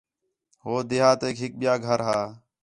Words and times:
ہو 0.63 0.73
دیہاتیک 0.89 1.35
ہِک 1.43 1.53
ٻِیا 1.59 1.73
گھر 1.85 1.99
ہا 2.07 2.19